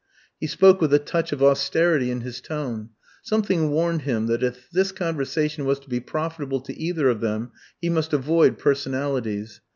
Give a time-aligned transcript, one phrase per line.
[0.39, 2.89] He spoke with a touch of austerity in his tone.
[3.21, 7.51] Something warned him that if this conversation was to be profitable to either of them,
[7.79, 9.61] he must avoid personalities.